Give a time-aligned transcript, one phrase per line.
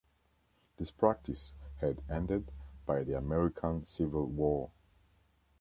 [0.77, 2.51] This practice had ended
[2.87, 4.71] by the American Civil War.